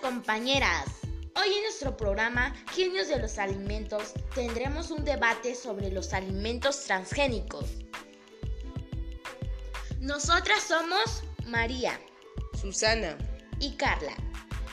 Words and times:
compañeras. 0.00 0.86
Hoy 1.36 1.54
en 1.54 1.62
nuestro 1.62 1.96
programa 1.96 2.52
Genios 2.72 3.06
de 3.06 3.20
los 3.20 3.38
Alimentos 3.38 4.12
tendremos 4.34 4.90
un 4.90 5.04
debate 5.04 5.54
sobre 5.54 5.88
los 5.90 6.12
alimentos 6.12 6.82
transgénicos. 6.82 7.66
Nosotras 10.00 10.64
somos 10.64 11.22
María, 11.46 12.00
Susana 12.60 13.16
y 13.60 13.76
Carla. 13.76 14.16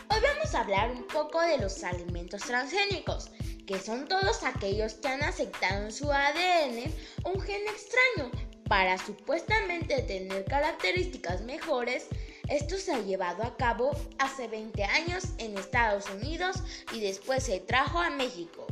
Hoy 0.10 0.18
vamos 0.22 0.56
a 0.56 0.62
hablar 0.62 0.90
un 0.90 1.06
poco 1.06 1.40
de 1.42 1.60
los 1.60 1.84
alimentos 1.84 2.42
transgénicos, 2.42 3.30
que 3.68 3.80
son 3.80 4.08
todos 4.08 4.44
aquellos 4.44 4.96
que 4.96 5.08
han 5.08 5.22
aceptado 5.22 5.86
en 5.86 5.92
su 5.92 6.12
ADN 6.12 6.92
un 7.26 7.40
gen 7.42 7.62
extraño 7.68 8.32
para 8.68 8.98
supuestamente 8.98 10.02
tener 10.02 10.46
características 10.46 11.42
mejores 11.42 12.08
esto 12.50 12.78
se 12.78 12.94
ha 12.94 13.00
llevado 13.00 13.44
a 13.44 13.56
cabo 13.56 13.92
hace 14.18 14.48
20 14.48 14.84
años 14.84 15.24
en 15.38 15.58
Estados 15.58 16.10
Unidos 16.10 16.58
y 16.94 17.00
después 17.00 17.44
se 17.44 17.60
trajo 17.60 18.00
a 18.00 18.10
México. 18.10 18.66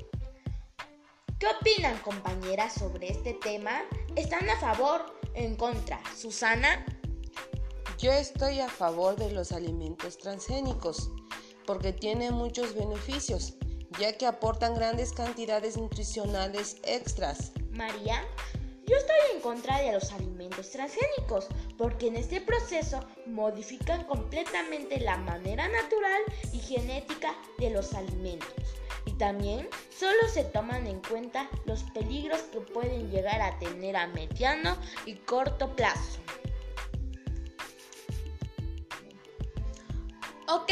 ¿Qué 1.40 1.46
opinan 1.48 1.98
compañeras 2.00 2.74
sobre 2.74 3.10
este 3.12 3.36
tema? 3.36 3.84
¿Están 4.16 4.50
a 4.50 4.60
favor 4.60 5.06
o 5.22 5.28
en 5.36 5.56
contra? 5.56 6.02
Susana. 6.16 6.84
Yo 8.00 8.12
estoy 8.12 8.60
a 8.60 8.68
favor 8.68 9.16
de 9.16 9.32
los 9.32 9.52
alimentos 9.52 10.18
transgénicos 10.18 11.12
porque 11.68 11.94
tienen 11.94 12.34
muchos 12.34 12.74
beneficios, 12.74 13.54
ya 14.00 14.18
que 14.18 14.26
aportan 14.26 14.74
grandes 14.74 15.14
cantidades 15.14 15.78
nutricionales 15.78 16.78
extras. 16.84 17.52
María. 17.72 18.24
Yo 18.88 18.96
estoy 18.96 19.18
en 19.36 19.42
contra 19.42 19.82
de 19.82 19.92
los 19.92 20.14
alimentos 20.14 20.72
transgénicos 20.72 21.48
porque 21.78 22.08
en 22.08 22.16
este 22.16 22.40
proceso 22.40 23.06
modifican 23.26 24.06
completamente 24.06 25.02
la 25.02 25.18
manera 25.18 25.68
natural 25.68 26.22
y 26.54 26.60
genética 26.60 27.36
de 27.58 27.72
los 27.72 27.94
alimentos. 27.94 28.64
Y 29.06 29.12
también 29.12 29.68
solo 29.94 30.30
se 30.34 30.46
toman 30.46 30.88
en 30.88 31.02
cuenta 31.02 31.50
los 31.66 31.84
peligros 31.84 32.40
que 32.44 32.62
pueden 32.62 33.12
llegar 33.12 33.42
a 33.42 33.60
tener 33.60 33.98
a 33.98 34.08
mediano 34.08 34.78
y 35.06 35.16
corto 35.16 35.76
plazo. 35.76 36.20
Ok, 40.48 40.72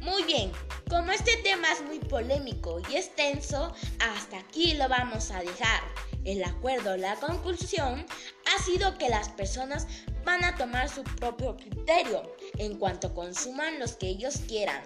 muy 0.00 0.24
bien. 0.24 0.50
Como 0.90 1.12
este 1.12 1.36
tema 1.38 1.72
es 1.72 1.82
muy 1.82 2.00
polémico 2.00 2.80
y 2.90 2.96
extenso, 2.96 3.72
hasta 4.00 4.38
aquí 4.38 4.74
lo 4.74 4.88
vamos 4.88 5.30
a 5.30 5.38
dejar. 5.38 5.82
El 6.24 6.42
acuerdo, 6.42 6.96
la 6.96 7.16
conclusión 7.16 8.06
ha 8.46 8.62
sido 8.62 8.96
que 8.96 9.08
las 9.08 9.28
personas 9.28 9.86
van 10.24 10.42
a 10.44 10.54
tomar 10.56 10.88
su 10.88 11.04
propio 11.04 11.56
criterio 11.56 12.22
en 12.58 12.78
cuanto 12.78 13.14
consuman 13.14 13.78
los 13.78 13.92
que 13.92 14.08
ellos 14.08 14.38
quieran. 14.48 14.82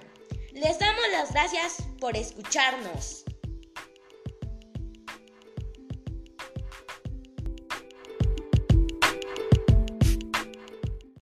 Les 0.52 0.78
damos 0.78 1.04
las 1.12 1.32
gracias 1.32 1.76
por 2.00 2.16
escucharnos. 2.16 3.24